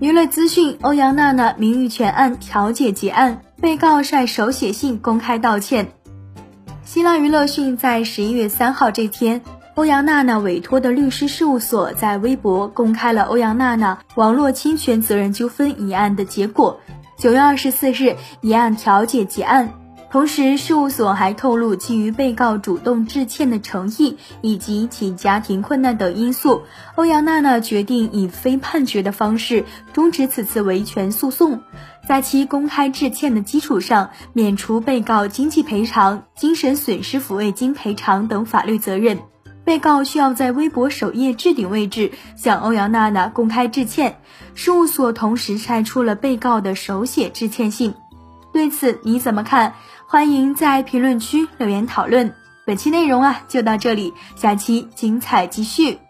[0.00, 5.88] 娱乐资讯：欧阳娜娜名誉权案调解结案，被告晒手写信公开道歉。
[6.84, 9.42] 新浪娱乐讯，在十一月三号这天，
[9.74, 16.78] 欧阳娜娜委托的律师事务所在微博公开了欧阳娜娜网络侵权责任纠纷一案的结果。
[17.16, 19.72] 九月二十四日，一案调解结案。
[20.10, 26.62] 同时，事务所还透露，基于被告主动致歉的诚意以及其家庭困难等因素，
[26.94, 31.60] 欧阳娜娜决定以非判决的方式终止此次维权诉讼，
[32.08, 39.18] 在其公开致歉的基础上，免除被告经济赔偿、精神损失抚慰金赔偿等法律责任。
[39.62, 44.18] 被告需要在微博首页置顶位置向欧阳娜娜公开致歉。
[44.54, 47.92] 事务所同时晒出了被告的手写致歉信。
[48.58, 49.74] 对此你怎么看？
[50.08, 52.34] 欢迎在评论区留言讨论。
[52.66, 56.00] 本期内容啊就到这里，下期精彩继续。